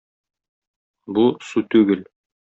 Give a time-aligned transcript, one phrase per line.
[1.17, 2.01] Бу- су түгел.